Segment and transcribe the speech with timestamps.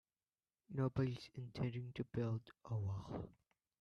[0.73, 3.29] Nobody's intending to build a wall.